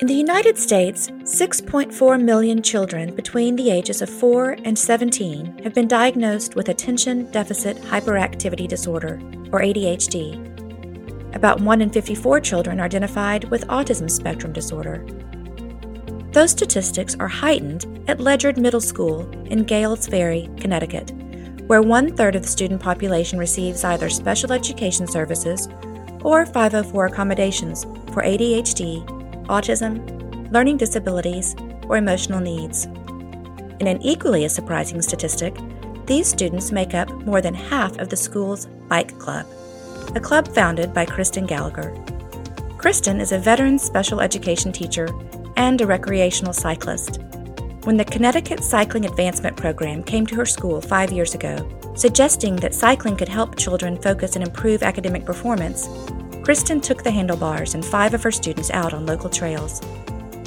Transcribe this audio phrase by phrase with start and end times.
[0.00, 5.74] In the United States, 6.4 million children between the ages of 4 and 17 have
[5.74, 9.20] been diagnosed with Attention Deficit Hyperactivity Disorder,
[9.52, 11.36] or ADHD.
[11.36, 15.04] About 1 in 54 children are identified with autism spectrum disorder.
[16.32, 21.12] Those statistics are heightened at Ledyard Middle School in Gales Ferry, Connecticut,
[21.66, 25.68] where one third of the student population receives either special education services
[26.22, 29.19] or 504 accommodations for ADHD
[29.50, 31.54] autism, learning disabilities,
[31.88, 32.86] or emotional needs.
[33.80, 35.56] In an equally as surprising statistic,
[36.06, 39.46] these students make up more than half of the school's Bike Club,
[40.14, 41.94] a club founded by Kristen Gallagher.
[42.78, 45.08] Kristen is a veteran special education teacher
[45.56, 47.20] and a recreational cyclist.
[47.84, 51.56] When the Connecticut Cycling Advancement Program came to her school five years ago,
[51.94, 55.88] suggesting that cycling could help children focus and improve academic performance,
[56.50, 59.80] Kristen took the handlebars and five of her students out on local trails.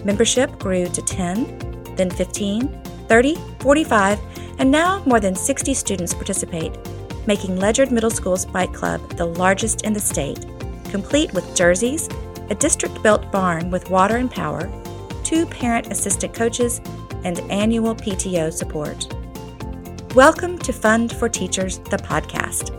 [0.04, 2.68] Membership grew to 10, then 15,
[3.08, 4.20] 30, 45,
[4.60, 6.74] and now more than 60 students participate,
[7.26, 10.46] making Ledyard Middle School's bike club the largest in the state,
[10.92, 12.10] complete with jerseys,
[12.50, 14.70] a district built barn with water and power,
[15.24, 16.82] two parent assistant coaches,
[17.24, 19.08] and annual PTO support.
[20.16, 22.78] Welcome to Fund for Teachers, the podcast.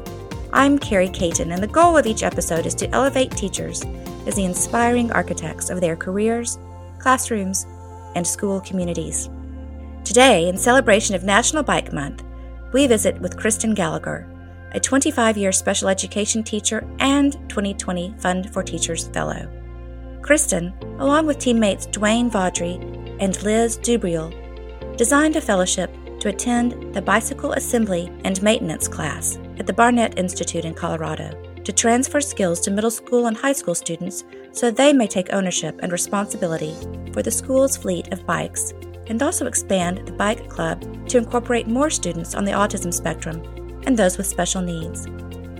[0.56, 3.82] I'm Carrie Caton, and the goal of each episode is to elevate teachers
[4.24, 6.60] as the inspiring architects of their careers,
[7.00, 7.66] classrooms,
[8.14, 9.28] and school communities.
[10.04, 12.22] Today, in celebration of National Bike Month,
[12.72, 14.30] we visit with Kristen Gallagher,
[14.70, 19.50] a 25 year special education teacher and 2020 Fund for Teachers Fellow.
[20.22, 22.74] Kristen, along with teammates Dwayne Vaudry
[23.18, 24.32] and Liz Dubriel,
[24.96, 30.64] designed a fellowship to attend the Bicycle Assembly and Maintenance class at the Barnett Institute
[30.64, 35.06] in Colorado to transfer skills to middle school and high school students so they may
[35.06, 36.74] take ownership and responsibility
[37.12, 38.72] for the school's fleet of bikes,
[39.06, 43.42] and also expand the Bike Club to incorporate more students on the autism spectrum
[43.86, 45.06] and those with special needs.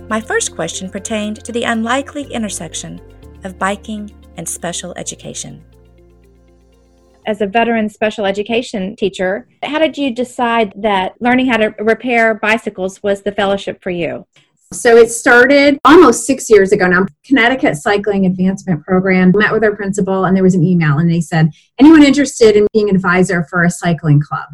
[0.09, 3.01] My first question pertained to the unlikely intersection
[3.43, 5.63] of biking and special education
[7.25, 12.33] as a veteran special education teacher, how did you decide that learning how to repair
[12.35, 14.25] bicycles was the fellowship for you?
[14.73, 17.05] So it started almost six years ago now.
[17.23, 21.21] Connecticut Cycling Advancement Program met with our principal, and there was an email, and they
[21.21, 24.49] said, "Anyone interested in being an advisor for a cycling club?"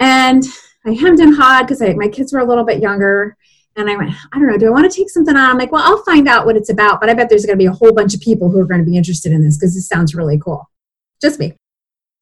[0.00, 0.44] And
[0.84, 3.36] I hemmed and hawed because my kids were a little bit younger,
[3.76, 4.58] and I went, "I don't know.
[4.58, 6.70] Do I want to take something on?" I'm like, "Well, I'll find out what it's
[6.70, 8.66] about, but I bet there's going to be a whole bunch of people who are
[8.66, 10.68] going to be interested in this because this sounds really cool."
[11.22, 11.54] Just me.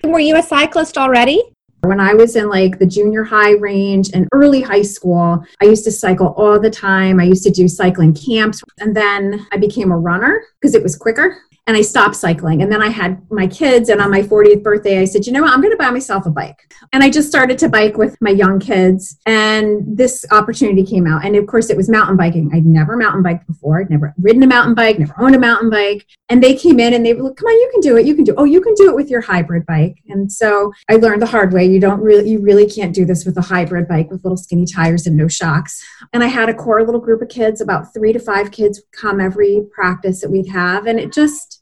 [0.04, 1.42] Were you a cyclist already?
[1.80, 5.84] When I was in like the junior high range and early high school, I used
[5.84, 7.18] to cycle all the time.
[7.18, 8.62] I used to do cycling camps.
[8.78, 12.62] And then I became a runner because it was quicker and I stopped cycling.
[12.62, 15.42] And then I had my kids, and on my 40th birthday, I said, you know
[15.42, 16.74] what, I'm going to buy myself a bike.
[16.94, 21.26] And I just started to bike with my young kids, and this opportunity came out.
[21.26, 22.50] And of course, it was mountain biking.
[22.54, 25.68] I'd never mountain biked before, I'd never ridden a mountain bike, never owned a mountain
[25.68, 26.06] bike.
[26.30, 28.06] And they came in and they were like, come on, you can do it.
[28.06, 28.36] You can do it.
[28.38, 29.98] Oh, you can do it with your hybrid bike.
[30.08, 31.66] And so I learned the hard way.
[31.66, 34.66] You don't really, you really can't do this with a hybrid bike with little skinny
[34.66, 35.82] tires and no shocks.
[36.12, 39.20] And I had a core little group of kids, about three to five kids come
[39.20, 40.86] every practice that we'd have.
[40.86, 41.57] And it just,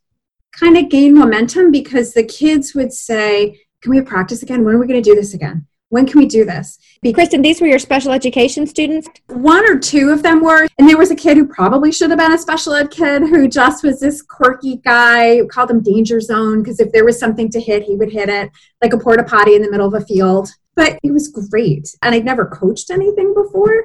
[0.58, 4.64] kind of gained momentum because the kids would say, Can we practice again?
[4.64, 5.66] When are we going to do this again?
[5.88, 6.78] When can we do this?
[7.00, 9.08] Because Kristen, these were your special education students?
[9.28, 10.66] One or two of them were.
[10.78, 13.46] And there was a kid who probably should have been a special ed kid who
[13.46, 17.48] just was this quirky guy, we called him Danger Zone, because if there was something
[17.50, 18.50] to hit, he would hit it,
[18.82, 20.50] like a porta potty in the middle of a field.
[20.74, 21.96] But it was great.
[22.02, 23.84] And I'd never coached anything before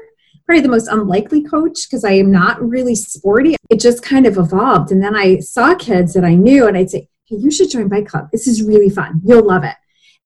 [0.51, 3.55] probably the most unlikely coach because I am not really sporty.
[3.69, 4.91] It just kind of evolved.
[4.91, 7.87] And then I saw kids that I knew and I'd say, hey, you should join
[7.87, 8.27] Bike Club.
[8.33, 9.21] This is really fun.
[9.23, 9.75] You'll love it.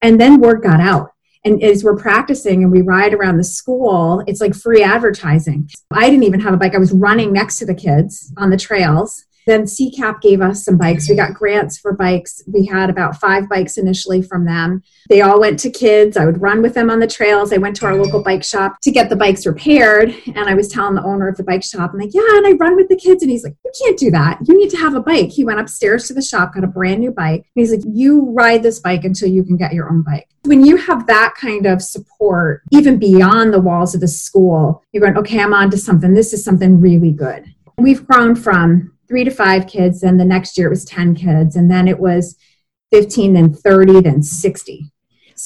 [0.02, 1.12] And then word got out.
[1.44, 5.70] And as we're practicing and we ride around the school, it's like free advertising.
[5.92, 6.74] I didn't even have a bike.
[6.74, 10.78] I was running next to the kids on the trails then CCAP gave us some
[10.78, 11.10] bikes.
[11.10, 12.44] We got grants for bikes.
[12.48, 14.84] We had about five bikes initially from them.
[15.10, 16.18] They all went to kids.
[16.18, 17.54] I would run with them on the trails.
[17.54, 20.16] I went to our local bike shop to get the bikes repaired.
[20.26, 22.52] And I was telling the owner of the bike shop, I'm like, yeah, and I
[22.52, 23.22] run with the kids.
[23.22, 24.40] And he's like, you can't do that.
[24.48, 25.30] You need to have a bike.
[25.30, 27.46] He went upstairs to the shop, got a brand new bike.
[27.56, 30.28] And he's like, you ride this bike until you can get your own bike.
[30.44, 35.02] When you have that kind of support, even beyond the walls of the school, you're
[35.02, 36.14] going, okay, I'm on to something.
[36.14, 37.46] This is something really good.
[37.78, 40.02] We've grown from three to five kids.
[40.02, 41.56] Then the next year it was 10 kids.
[41.56, 42.38] And then it was
[42.92, 44.92] 15, then 30, then 60.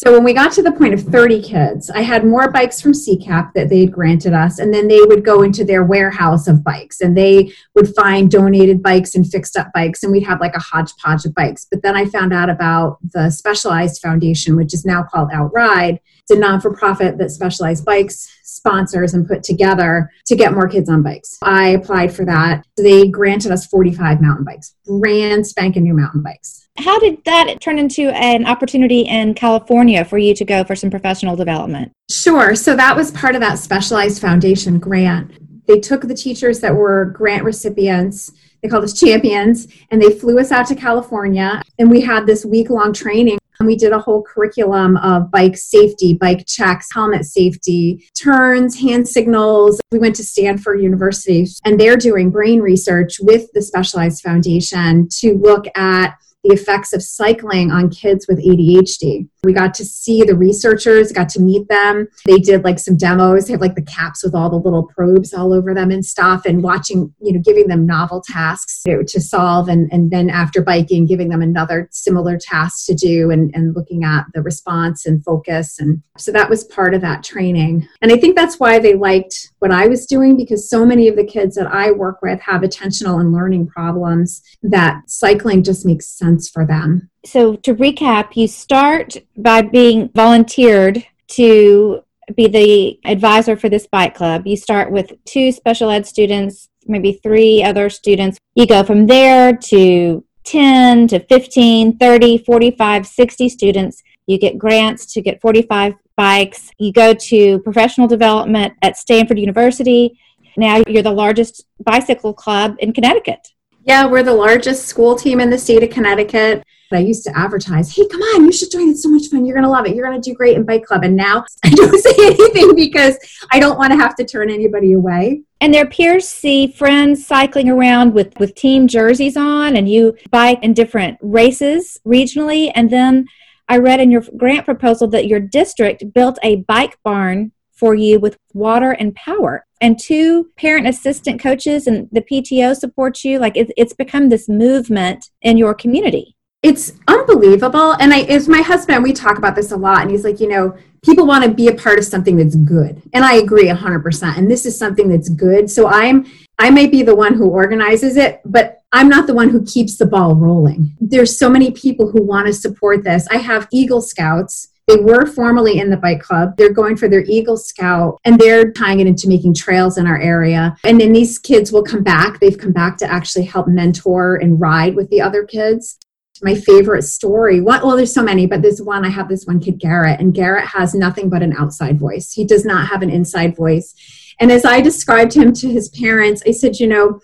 [0.02, 2.94] So when we got to the point of 30 kids, I had more bikes from
[2.94, 6.64] CCAP that they had granted us, and then they would go into their warehouse of
[6.64, 10.56] bikes and they would find donated bikes and fixed up bikes, and we'd have like
[10.56, 11.68] a hodgepodge of bikes.
[11.70, 16.00] But then I found out about the Specialized Foundation, which is now called Outride.
[16.20, 20.70] It's a non for profit that Specialized Bikes sponsors and put together to get more
[20.70, 21.38] kids on bikes.
[21.42, 22.66] I applied for that.
[22.78, 26.69] They granted us 45 mountain bikes, brand spanking new mountain bikes.
[26.80, 30.90] How did that turn into an opportunity in California for you to go for some
[30.90, 31.92] professional development?
[32.10, 32.56] Sure.
[32.56, 35.68] So that was part of that specialized foundation grant.
[35.68, 38.32] They took the teachers that were grant recipients
[38.62, 42.46] they called us champions and they flew us out to california and we had this
[42.46, 47.26] week long training and we did a whole curriculum of bike safety, bike checks, helmet
[47.26, 49.82] safety, turns, hand signals.
[49.92, 55.34] We went to Stanford University and they're doing brain research with the Specialized Foundation to
[55.34, 59.28] look at the effects of cycling on kids with ADHD.
[59.44, 62.08] We got to see the researchers, got to meet them.
[62.26, 63.48] They did like some demos.
[63.48, 66.46] They have like the caps with all the little probes all over them and stuff,
[66.46, 69.68] and watching, you know, giving them novel tasks you know, to solve.
[69.68, 74.04] And, and then after biking, giving them another similar task to do and, and looking
[74.04, 75.80] at the response and focus.
[75.80, 77.88] And so that was part of that training.
[78.02, 81.16] And I think that's why they liked what I was doing because so many of
[81.16, 86.08] the kids that I work with have attentional and learning problems that cycling just makes
[86.08, 92.02] sense for them so to recap, you start by being volunteered to
[92.36, 94.48] be the advisor for this bike club.
[94.48, 98.38] You start with two special ed students, maybe three other students.
[98.56, 104.04] You go from there to 10 to 15, 30, 45, 60 students.
[104.28, 106.72] You get grants to get 45 bikes.
[106.78, 110.20] You go to professional development at Stanford University.
[110.56, 113.54] Now you're the largest bicycle club in Connecticut.
[113.84, 116.64] Yeah, we're the largest school team in the state of Connecticut.
[116.92, 118.90] I used to advertise, hey, come on, you should join.
[118.90, 119.46] It's so much fun.
[119.46, 119.96] You're going to love it.
[119.96, 121.04] You're going to do great in bike club.
[121.04, 123.18] And now I don't say anything because
[123.52, 125.44] I don't want to have to turn anybody away.
[125.62, 130.60] And their peers see friends cycling around with, with team jerseys on, and you bike
[130.64, 132.72] in different races regionally.
[132.74, 133.28] And then
[133.68, 138.20] I read in your grant proposal that your district built a bike barn for you
[138.20, 143.56] with water and power and two parent assistant coaches and the PTO supports you like
[143.56, 147.94] it's, it's become this movement in your community it's unbelievable.
[147.94, 150.50] And I, as my husband, we talk about this a lot, and he's like, you
[150.50, 154.04] know, people want to be a part of something that's good, and I agree hundred
[154.04, 154.38] percent.
[154.38, 155.70] And this is something that's good.
[155.70, 156.26] So I'm,
[156.58, 159.98] I might be the one who organizes it, but I'm not the one who keeps
[159.98, 160.98] the ball rolling.
[161.00, 163.28] There's so many people who want to support this.
[163.32, 164.70] I have Eagle Scouts.
[164.90, 166.58] They were formerly in the bike club.
[166.58, 170.20] They're going for their Eagle Scout and they're tying it into making trails in our
[170.20, 170.76] area.
[170.84, 172.40] And then these kids will come back.
[172.40, 176.00] They've come back to actually help mentor and ride with the other kids
[176.42, 177.60] my favorite story.
[177.62, 179.06] What, well, there's so many, but there's one.
[179.06, 182.32] I have this one kid, Garrett, and Garrett has nothing but an outside voice.
[182.32, 183.94] He does not have an inside voice.
[184.40, 187.20] And as I described him to his parents, I said, you know,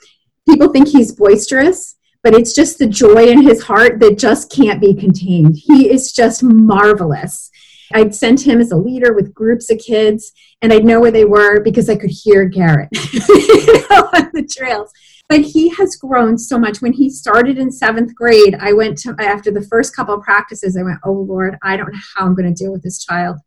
[0.50, 1.95] people think he's boisterous,
[2.26, 5.56] but it's just the joy in his heart that just can't be contained.
[5.56, 7.52] He is just marvelous.
[7.94, 10.32] I'd send him as a leader with groups of kids,
[10.64, 14.50] and I'd know where they were because I could hear Garrett you know, on the
[14.50, 14.92] trails
[15.28, 16.82] but he has grown so much.
[16.82, 20.78] When he started in seventh grade, I went to, after the first couple of practices,
[20.78, 23.38] I went, oh Lord, I don't know how I'm going to deal with this child.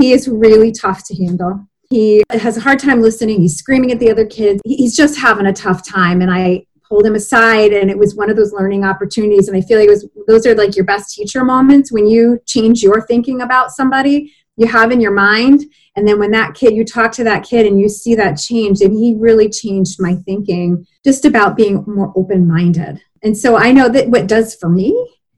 [0.00, 1.68] He is really tough to handle.
[1.90, 3.40] He has a hard time listening.
[3.40, 4.60] He's screaming at the other kids.
[4.64, 6.20] He's just having a tough time.
[6.20, 9.48] And I pulled him aside and it was one of those learning opportunities.
[9.48, 11.92] And I feel like it was, those are like your best teacher moments.
[11.92, 15.64] When you change your thinking about somebody you have in your mind
[15.96, 18.80] and then when that kid you talk to that kid and you see that change
[18.80, 23.00] and he really changed my thinking just about being more open-minded.
[23.22, 24.90] And so i know that what does for me.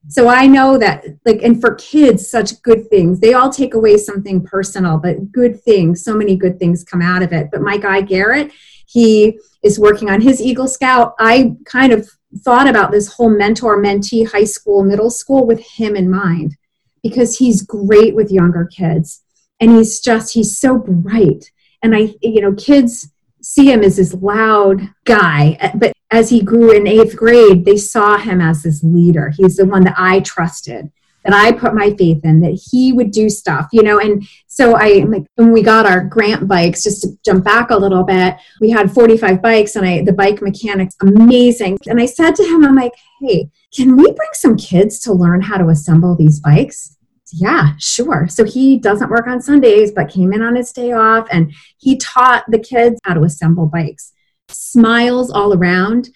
[0.09, 3.21] So i know that like and for kids such good things.
[3.21, 7.23] They all take away something personal but good things so many good things come out
[7.23, 7.51] of it.
[7.53, 8.51] But my guy garrett
[8.91, 11.15] he is working on his eagle scout.
[11.19, 15.97] I kind of thought about this whole mentor mentee high school middle school with him
[15.97, 16.57] in mind
[17.03, 19.23] because he's great with younger kids
[19.61, 21.51] and he's just he's so bright.
[21.83, 23.11] And i you know kids
[23.43, 28.19] see him as this loud guy but as he grew in eighth grade they saw
[28.19, 29.33] him as this leader.
[29.37, 30.91] He's the one that i trusted
[31.25, 34.77] that i put my faith in that he would do stuff you know and so
[34.77, 38.37] i like when we got our grant bikes just to jump back a little bit
[38.61, 42.65] we had 45 bikes and i the bike mechanics amazing and i said to him
[42.65, 46.97] i'm like hey can we bring some kids to learn how to assemble these bikes?
[47.33, 48.27] Yeah, sure.
[48.29, 51.97] So he doesn't work on Sundays, but came in on his day off and he
[51.97, 54.13] taught the kids how to assemble bikes.
[54.49, 56.09] Smiles all around.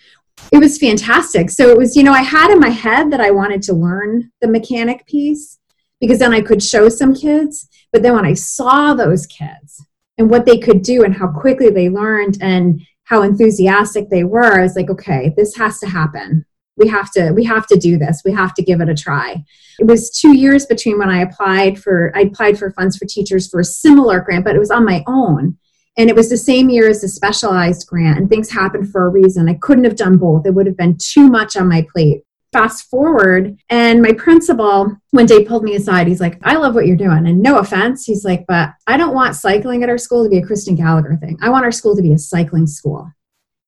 [0.52, 1.50] It was fantastic.
[1.50, 4.30] So it was, you know, I had in my head that I wanted to learn
[4.40, 5.58] the mechanic piece
[6.00, 7.68] because then I could show some kids.
[7.92, 9.84] But then when I saw those kids
[10.18, 14.58] and what they could do and how quickly they learned and how enthusiastic they were,
[14.58, 16.44] I was like, okay, this has to happen.
[16.76, 18.22] We have to we have to do this.
[18.24, 19.44] We have to give it a try.
[19.78, 23.48] It was two years between when I applied for I applied for funds for teachers
[23.48, 25.56] for a similar grant, but it was on my own.
[25.96, 29.10] And it was the same year as the specialized grant, and things happened for a
[29.10, 29.48] reason.
[29.48, 30.46] I couldn't have done both.
[30.46, 32.22] It would have been too much on my plate.
[32.52, 36.06] Fast forward and my principal one day pulled me aside.
[36.06, 37.26] He's like i love what you're doing.
[37.26, 40.38] And no offense he's like but i don't want cycling at our school to be
[40.38, 41.36] a kristen gallagher thing.
[41.42, 43.10] I want our school to be a cycling school.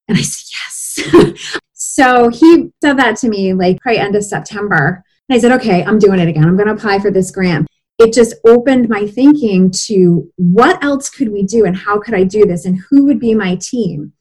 [0.06, 1.59] And i said yes.
[1.73, 5.02] So he said that to me like probably end of september.
[5.28, 6.45] And i said okay i'm doing it again.
[6.45, 7.66] I'm going to apply for this grant
[7.99, 12.25] it just opened my thinking to what else could we do and how could i
[12.25, 14.12] do this and who would be my team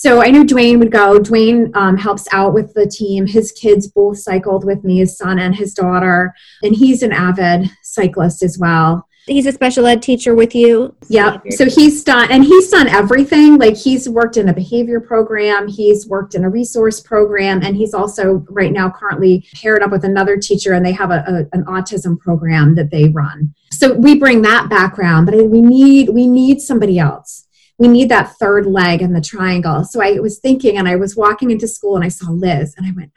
[0.00, 1.18] so I knew Dwayne would go.
[1.18, 3.26] Dwayne um, helps out with the team.
[3.26, 6.32] His kids both cycled with me, his son and his daughter,
[6.62, 9.07] and he's an avid cyclist as well.
[9.28, 10.94] He's a special ed teacher with you.
[11.08, 11.42] Yep.
[11.50, 13.58] So he's done, and he's done everything.
[13.58, 17.94] Like he's worked in a behavior program, he's worked in a resource program, and he's
[17.94, 21.64] also right now currently paired up with another teacher, and they have a, a an
[21.64, 23.54] autism program that they run.
[23.72, 27.44] So we bring that background, but we need we need somebody else
[27.78, 29.84] we need that third leg in the triangle.
[29.84, 32.86] So I was thinking, and I was walking into school and I saw Liz, and
[32.86, 33.12] I went,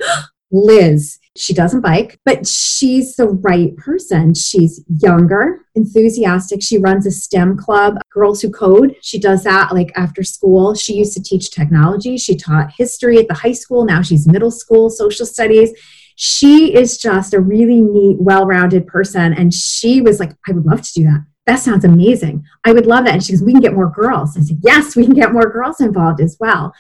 [0.52, 4.34] Liz, she doesn't bike, but she's the right person.
[4.34, 6.62] She's younger, enthusiastic.
[6.62, 8.96] She runs a STEM club, Girls Who Code.
[9.02, 10.76] She does that like after school.
[10.76, 12.18] She used to teach technology.
[12.18, 13.86] She taught history at the high school.
[13.86, 15.72] Now she's middle school, social studies.
[16.18, 19.34] She is just a really neat, well rounded person.
[19.34, 22.46] And she was like, I would love to do that that sounds amazing.
[22.64, 23.14] I would love that.
[23.14, 24.38] And she goes, we can get more girls.
[24.38, 26.74] I said, yes, we can get more girls involved as well.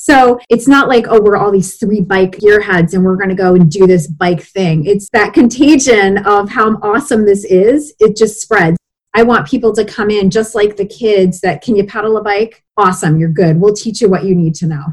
[0.00, 3.34] So it's not like, oh, we're all these three bike gearheads and we're going to
[3.34, 4.86] go and do this bike thing.
[4.86, 7.94] It's that contagion of how awesome this is.
[7.98, 8.76] It just spreads.
[9.12, 12.22] I want people to come in just like the kids that can you pedal a
[12.22, 12.62] bike?
[12.76, 13.60] Awesome, you're good.
[13.60, 14.84] We'll teach you what you need to know.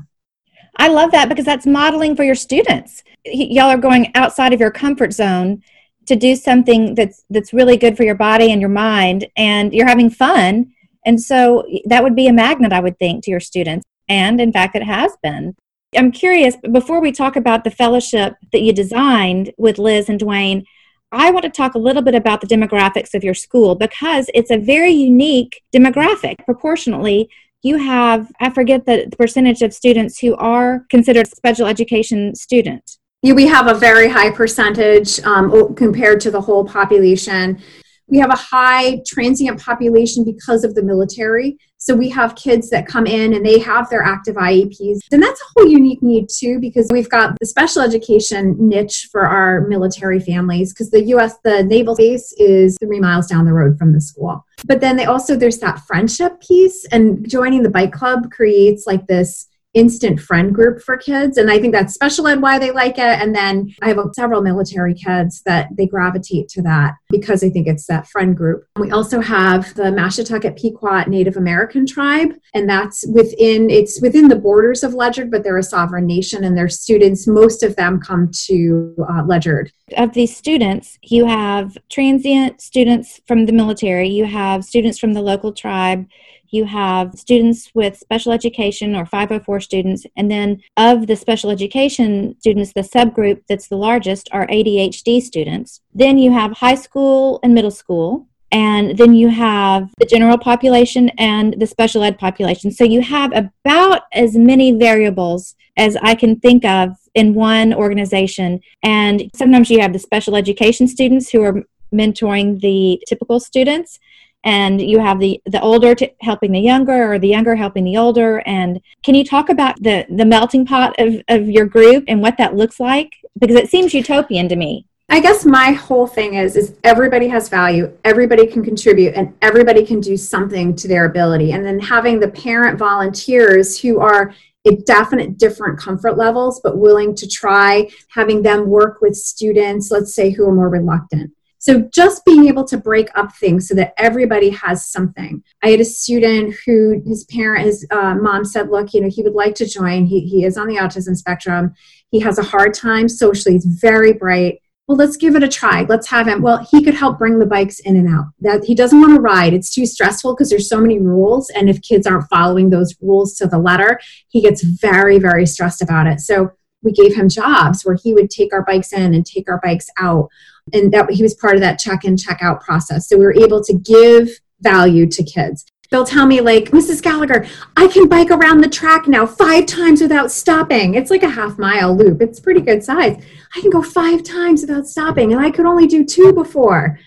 [0.78, 3.04] I love that because that's modeling for your students.
[3.26, 5.62] Y'all are going outside of your comfort zone
[6.08, 9.88] to do something that's that's really good for your body and your mind and you're
[9.88, 10.72] having fun
[11.06, 14.52] and so that would be a magnet i would think to your students and in
[14.52, 15.56] fact it has been.
[15.98, 20.66] I'm curious before we talk about the fellowship that you designed with liz and dwayne
[21.12, 24.52] i want to talk a little bit about the demographics of your school because it's
[24.52, 26.44] a very unique demographic.
[26.46, 27.30] Proportionately
[27.64, 33.00] you have i forget the percentage of students who are considered special education students
[33.34, 37.60] we have a very high percentage um, compared to the whole population.
[38.08, 41.58] We have a high transient population because of the military.
[41.78, 45.00] So we have kids that come in and they have their active IEPs.
[45.12, 49.26] And that's a whole unique need too, because we've got the special education niche for
[49.26, 53.78] our military families, because the US, the naval base is three miles down the road
[53.78, 54.46] from the school.
[54.66, 59.06] But then they also, there's that friendship piece, and joining the bike club creates like
[59.06, 61.38] this instant friend group for kids.
[61.38, 63.20] And i think that's special ed why they like it.
[63.22, 67.68] And then i have several military kids that they gravitate to that because i think
[67.68, 68.66] it's that friend group.
[68.78, 72.34] We also have the mashantucket pequot native american tribe.
[72.54, 76.58] And that's within it's within the borders of ledyard but they're a sovereign nation and
[76.58, 82.62] their students most of them come to uh, ledyard of these students you have transient
[82.62, 86.08] students from the military you have students from the local tribe
[86.50, 92.36] you have students with special education or 504 students, and then of the special education
[92.40, 95.82] students, the subgroup that's the largest are ADHD students.
[95.94, 101.10] Then you have high school and middle school, and then you have the general population
[101.18, 102.72] and the special ed population.
[102.72, 108.62] So you have about as many variables as I can think of in one organization.
[108.84, 114.00] And sometimes you have the special education students who are mentoring the typical students
[114.46, 117.98] and you have the the older t- helping the younger or the younger helping the
[117.98, 118.42] older.
[118.46, 122.38] And can you talk about the the melting pot of, of your group and what
[122.38, 123.16] that looks like?
[123.38, 124.86] Because it seems utopian to me.
[125.10, 129.86] I guess my whole thing is is everybody has value, everybody can contribute and everybody
[129.86, 131.52] can do something to their ability.
[131.52, 134.34] And then having the parent volunteers who are
[134.68, 140.16] at definite different comfort levels but willing to try having them work with students let's
[140.16, 141.32] say who are more reluctant
[141.66, 145.42] so just being able to break up things so that everybody has something.
[145.64, 149.24] I had a student who his parent, his uh, mom said, look, you know, he
[149.24, 150.06] would like to join.
[150.06, 151.74] He, he is on the autism spectrum.
[152.12, 153.56] He has a hard time socially.
[153.56, 154.62] He's very bright.
[154.88, 155.88] Well, let's give it a try.
[155.90, 156.44] Let's have him.
[156.44, 158.26] Well, he could help bring the bikes in and out.
[158.42, 159.56] That he doesn't want to ride.
[159.56, 163.34] It's too stressful because there's so many rules, and if kids aren't following those rules
[163.38, 166.20] to the letter, he gets very, very stressed about it.
[166.20, 166.52] So
[166.86, 169.90] we gave him jobs where he would take our bikes in and take our bikes
[169.98, 170.30] out
[170.74, 173.08] And that he was part of that check in, check out process.
[173.08, 174.30] So we were able to give
[174.62, 175.66] value to kids.
[175.92, 177.02] They'll tell me, like, Mrs.
[177.02, 177.46] Gallagher,
[177.78, 180.96] I can bike around the track now five times without stopping.
[180.96, 183.24] It's like a half mile loop, it's pretty good size.
[183.56, 187.00] I can go five times without stopping, and I could only do two before.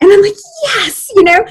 [0.00, 1.46] And I'm like, yes, you know?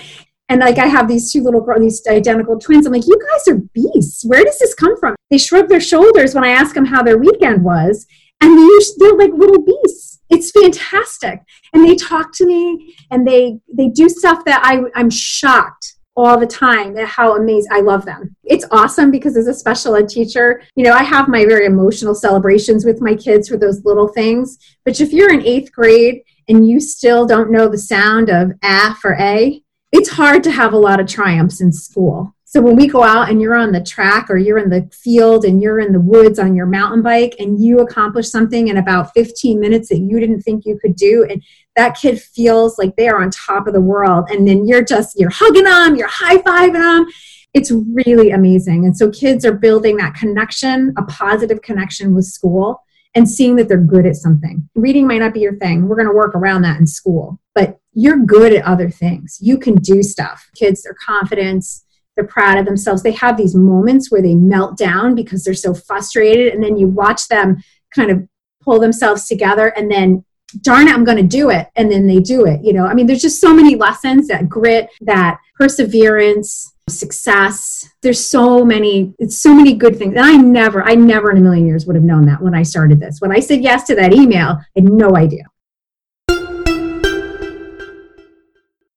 [0.53, 2.85] And like I have these two little girls, these identical twins.
[2.85, 4.23] I'm like, you guys are beasts.
[4.23, 5.15] Where does this come from?
[5.31, 8.05] They shrug their shoulders when I ask them how their weekend was,
[8.39, 8.55] and
[8.99, 10.21] they're like little beasts.
[10.29, 11.41] It's fantastic.
[11.73, 16.39] And they talk to me, and they they do stuff that I I'm shocked all
[16.39, 18.35] the time at how amazing I love them.
[18.43, 22.13] It's awesome because as a special ed teacher, you know, I have my very emotional
[22.13, 24.59] celebrations with my kids for those little things.
[24.85, 28.93] But if you're in eighth grade and you still don't know the sound of A
[28.93, 29.62] for A,
[29.93, 32.35] it's hard to have a lot of triumphs in school.
[32.45, 35.45] So when we go out and you're on the track or you're in the field
[35.45, 39.13] and you're in the woods on your mountain bike and you accomplish something in about
[39.13, 41.43] 15 minutes that you didn't think you could do and
[41.75, 45.19] that kid feels like they are on top of the world and then you're just
[45.19, 47.05] you're hugging them, you're high-fiving them.
[47.53, 48.85] It's really amazing.
[48.85, 52.83] And so kids are building that connection, a positive connection with school
[53.15, 54.67] and seeing that they're good at something.
[54.75, 55.87] Reading might not be your thing.
[55.87, 57.39] We're going to work around that in school.
[57.53, 59.37] But you're good at other things.
[59.39, 60.49] You can do stuff.
[60.55, 63.03] Kids, their confidence, they're proud of themselves.
[63.03, 66.53] They have these moments where they melt down because they're so frustrated.
[66.53, 68.27] And then you watch them kind of
[68.63, 70.23] pull themselves together and then
[70.61, 72.93] darn it i'm going to do it and then they do it you know i
[72.93, 77.89] mean there's just so many lessons that grit that perseverance success.
[78.01, 80.15] There's so many it's so many good things.
[80.15, 82.63] And i never i never in a million years would have known that when i
[82.63, 83.19] started this.
[83.19, 85.43] When i said yes to that email i had no idea.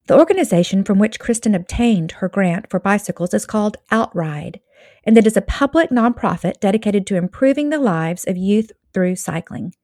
[0.08, 4.60] The organization from which Kristen obtained her grant for bicycles is called Outride,
[5.04, 9.74] and it is a public nonprofit dedicated to improving the lives of youth through cycling.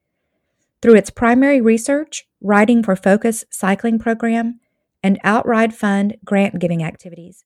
[0.81, 4.61] Through its primary research, Riding for Focus cycling program,
[5.03, 7.45] and Outride Fund grant giving activities,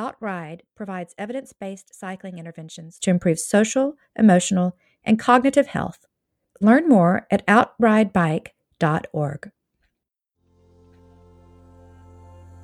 [0.00, 6.06] Outride provides evidence based cycling interventions to improve social, emotional, and cognitive health.
[6.58, 9.50] Learn more at outridebike.org.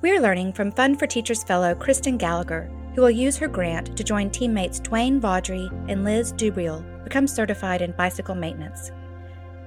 [0.01, 4.03] We're learning from Fund for Teachers fellow Kristen Gallagher, who will use her grant to
[4.03, 8.91] join teammates Dwayne Vaudry and Liz Dubriel become certified in bicycle maintenance.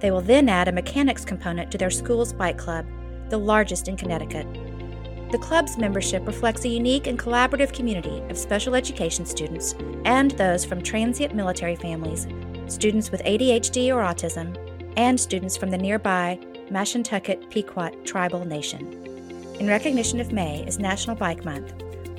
[0.00, 2.84] They will then add a mechanics component to their school's bike club,
[3.28, 4.48] the largest in Connecticut.
[5.30, 10.64] The club's membership reflects a unique and collaborative community of special education students and those
[10.64, 12.26] from transient military families,
[12.66, 14.56] students with ADHD or autism,
[14.96, 16.36] and students from the nearby
[16.68, 18.92] Mashantucket Pequot Tribal Nation.
[19.60, 21.74] In recognition of May as National Bike Month,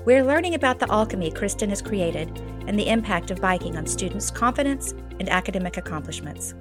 [0.05, 2.29] we're learning about the alchemy Kristen has created
[2.65, 6.53] and the impact of biking on students' confidence and academic accomplishments.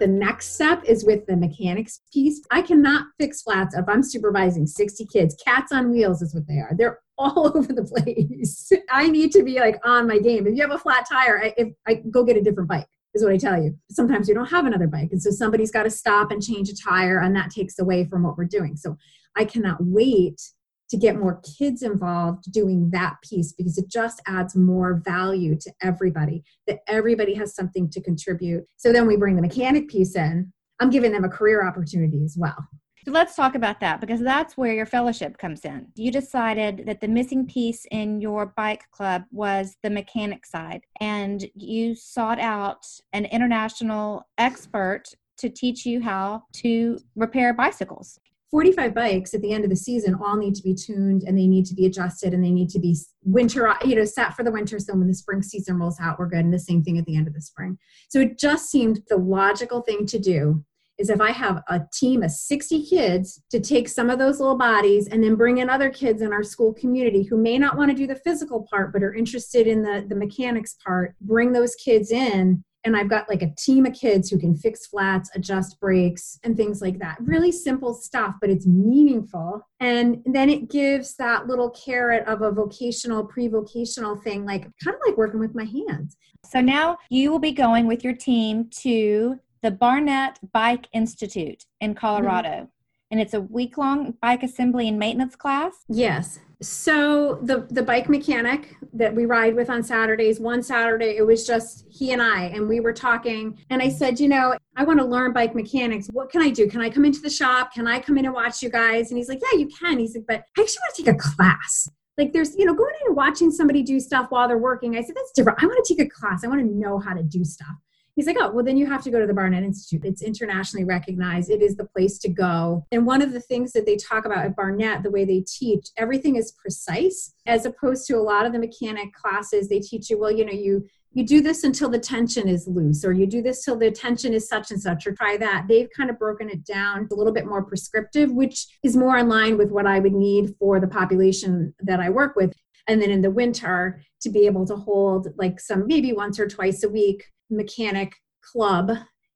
[0.00, 2.40] The next step is with the mechanics piece.
[2.50, 5.36] I cannot fix flats if I'm supervising 60 kids.
[5.44, 6.72] Cats on wheels is what they are.
[6.76, 8.72] They're all over the place.
[8.90, 10.46] I need to be like on my game.
[10.46, 13.22] If you have a flat tire, I, if I go get a different bike is
[13.22, 13.76] what I tell you.
[13.90, 15.10] Sometimes you don't have another bike.
[15.12, 18.22] And so somebody's got to stop and change a tire, and that takes away from
[18.22, 18.76] what we're doing.
[18.76, 18.96] So
[19.36, 20.40] I cannot wait
[20.90, 25.72] to get more kids involved doing that piece because it just adds more value to
[25.82, 28.64] everybody, that everybody has something to contribute.
[28.76, 30.52] So then we bring the mechanic piece in.
[30.80, 32.56] I'm giving them a career opportunity as well.
[33.04, 35.86] So let's talk about that because that's where your fellowship comes in.
[35.94, 41.46] You decided that the missing piece in your bike club was the mechanic side, and
[41.54, 45.04] you sought out an international expert
[45.38, 48.18] to teach you how to repair bicycles.
[48.50, 51.46] 45 bikes at the end of the season all need to be tuned and they
[51.46, 54.50] need to be adjusted and they need to be winter you know set for the
[54.50, 57.04] winter so when the spring season rolls out we're good and the same thing at
[57.04, 60.64] the end of the spring so it just seemed the logical thing to do
[61.00, 64.58] is if I have a team of 60 kids to take some of those little
[64.58, 67.90] bodies and then bring in other kids in our school community who may not want
[67.90, 71.74] to do the physical part but are interested in the, the mechanics part, bring those
[71.76, 72.62] kids in.
[72.84, 76.56] And I've got like a team of kids who can fix flats, adjust brakes, and
[76.56, 77.18] things like that.
[77.20, 79.66] Really simple stuff, but it's meaningful.
[79.80, 84.94] And then it gives that little carrot of a vocational, pre vocational thing, like kind
[84.94, 86.16] of like working with my hands.
[86.44, 91.94] So now you will be going with your team to the Barnett Bike Institute in
[91.94, 92.48] Colorado.
[92.48, 92.79] Mm-hmm.
[93.10, 95.84] And it's a week long bike assembly and maintenance class.
[95.88, 96.38] Yes.
[96.62, 101.46] So the the bike mechanic that we ride with on Saturdays, one Saturday it was
[101.46, 104.98] just he and I and we were talking and I said, you know, I want
[105.00, 106.08] to learn bike mechanics.
[106.12, 106.68] What can I do?
[106.68, 107.72] Can I come into the shop?
[107.72, 109.10] Can I come in and watch you guys?
[109.10, 109.98] And he's like, Yeah, you can.
[109.98, 111.88] He's like, but I actually want to take a class.
[112.18, 114.94] Like there's, you know, going in and watching somebody do stuff while they're working.
[114.96, 115.62] I said, that's different.
[115.62, 116.44] I want to take a class.
[116.44, 117.74] I want to know how to do stuff
[118.20, 120.04] he's like, oh, well, then you have to go to the Barnett Institute.
[120.04, 121.48] It's internationally recognized.
[121.48, 122.84] It is the place to go.
[122.92, 125.88] And one of the things that they talk about at Barnett, the way they teach,
[125.96, 129.70] everything is precise, as opposed to a lot of the mechanic classes.
[129.70, 133.04] They teach you, well, you know, you you do this until the tension is loose
[133.04, 135.88] or you do this till the tension is such and such or try that they've
[135.96, 139.58] kind of broken it down a little bit more prescriptive which is more in line
[139.58, 142.52] with what i would need for the population that i work with
[142.90, 146.48] and then in the winter to be able to hold like some maybe once or
[146.48, 148.90] twice a week mechanic club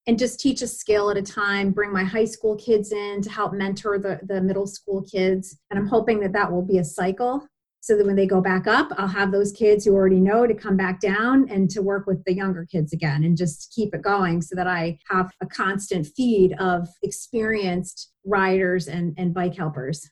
[0.08, 3.30] and just teach a skill at a time bring my high school kids in to
[3.30, 5.56] help mentor the, the middle school kids.
[5.70, 7.46] And i'm hoping that that will be a cycle
[7.80, 10.54] so that when they go back up i'll have those kids who already know to
[10.54, 14.02] come back down and to work with the younger kids again and just keep it
[14.02, 20.10] going so that i have a constant feed of experienced riders and, and bike helpers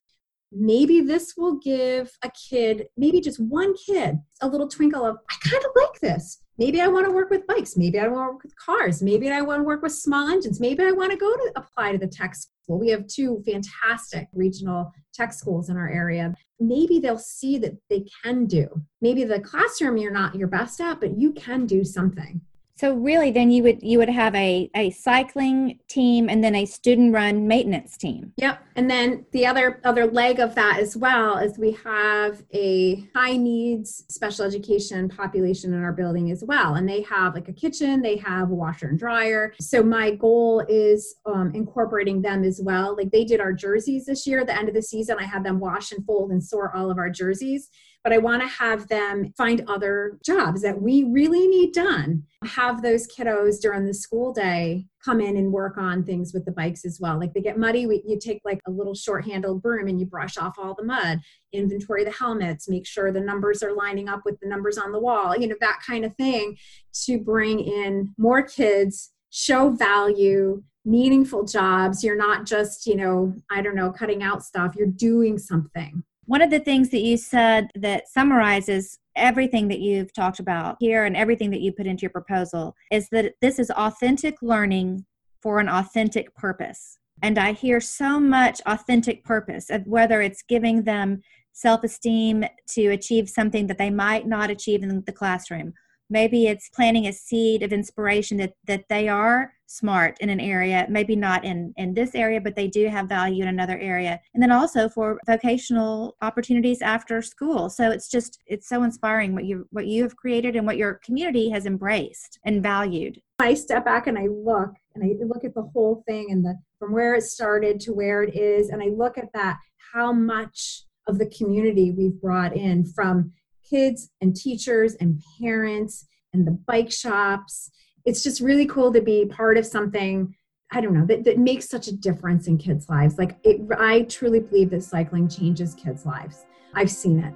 [0.55, 5.49] maybe this will give a kid, maybe just one kid, a little twinkle of, I
[5.49, 6.43] kind of like this.
[6.59, 7.77] Maybe I want to work with bikes.
[7.77, 9.03] Maybe I want to work with cars.
[9.03, 10.61] Maybe I want to work with small engines.
[10.61, 12.79] Maybe I want to go to apply to the tech school.
[12.79, 16.35] We have two fantastic regional tech schools in our area.
[16.61, 18.69] Maybe they'll see that they can do.
[19.01, 22.43] Maybe the classroom you're not your best at, but you can do something.
[22.83, 26.67] So really then you would you would have a, a cycling team and then a
[26.67, 28.33] student run maintenance team.
[28.39, 28.61] Yep.
[28.75, 33.37] And then the other other leg of that as well is we have a high
[33.37, 36.75] needs special education population in our building as well.
[36.75, 39.55] And they have like a kitchen, they have a washer and dryer.
[39.61, 42.97] So my goal is um, incorporating them as well.
[42.97, 45.45] Like they did our jerseys this year, at the end of the season, I had
[45.45, 47.71] them wash and fold and sort all of our jerseys
[48.05, 52.25] but I want to have them find other jobs that we really need done.
[52.45, 56.53] Have those kiddos during the school day come in and work on things with the
[56.53, 57.19] bikes as well.
[57.19, 60.07] Like they get muddy, we, you take like a little short handled broom and you
[60.07, 61.21] brush off all the mud,
[61.53, 65.01] inventory the helmets, make sure the numbers are lining up with the numbers on the
[65.01, 66.57] wall, you know, that kind of thing
[67.05, 72.03] to bring in more kids, show value, meaningful jobs.
[72.03, 76.03] You're not just, you know, I don't know, cutting out stuff, you're doing something.
[76.27, 81.05] One of the things that you said that summarizes everything that you've talked about here
[81.05, 85.05] and everything that you put into your proposal is that this is authentic learning
[85.41, 86.99] for an authentic purpose.
[87.23, 92.87] And I hear so much authentic purpose of whether it's giving them self esteem to
[92.89, 95.75] achieve something that they might not achieve in the classroom
[96.13, 100.87] maybe it's planting a seed of inspiration that that they are smart in an area
[100.89, 104.43] maybe not in in this area but they do have value in another area and
[104.43, 109.67] then also for vocational opportunities after school so it's just it's so inspiring what you
[109.71, 114.07] what you have created and what your community has embraced and valued i step back
[114.07, 117.23] and i look and i look at the whole thing and the from where it
[117.23, 119.59] started to where it is and i look at that
[119.93, 123.33] how much of the community we've brought in from
[123.69, 127.71] kids and teachers and parents and the bike shops.
[128.05, 130.35] It's just really cool to be part of something,
[130.73, 133.19] I don't know, that, that makes such a difference in kids' lives.
[133.19, 136.45] Like, it, I truly believe that cycling changes kids' lives.
[136.75, 137.35] I've seen it.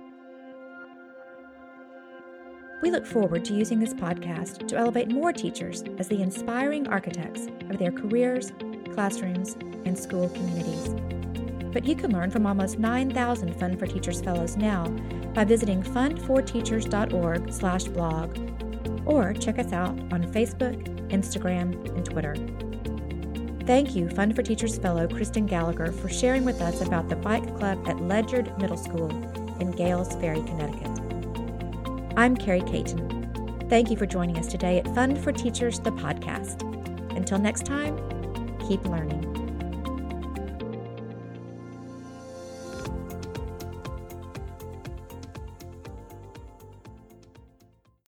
[2.83, 7.47] We look forward to using this podcast to elevate more teachers as the inspiring architects
[7.71, 8.53] of their careers,
[8.93, 10.95] classrooms, and school communities.
[11.73, 14.89] But you can learn from almost 9,000 Fund for Teachers fellows now
[15.33, 18.56] by visiting fundforteachers.org slash blog
[19.07, 20.77] or check us out on Facebook,
[21.09, 22.35] Instagram, and Twitter.
[23.67, 27.57] Thank you, Fund for Teachers fellow Kristen Gallagher, for sharing with us about the bike
[27.57, 29.11] club at Ledyard Middle School
[29.61, 31.01] in Gales Ferry, Connecticut.
[32.17, 33.67] I'm Carrie Caton.
[33.69, 36.63] Thank you for joining us today at Fund for Teachers, the podcast.
[37.17, 37.97] Until next time,
[38.69, 39.36] keep learning.